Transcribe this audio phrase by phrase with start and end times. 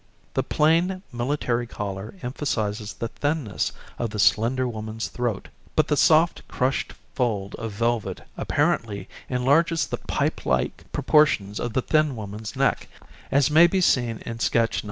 [0.31, 5.95] 70] The plain, military collar emphasizes the thinness of the slender woman's throat; but the
[5.95, 12.55] soft crushed fold of velvet apparently enlarges the pipe like proportions of the thin woman's
[12.55, 12.87] neck,
[13.29, 14.79] as may be seen in sketch No.